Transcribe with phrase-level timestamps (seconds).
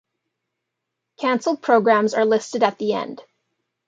[1.19, 3.21] Canceled programs are listed at the end.